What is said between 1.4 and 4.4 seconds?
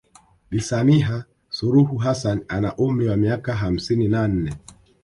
Suluhu Hassanni ana umri wa miaka hamsini na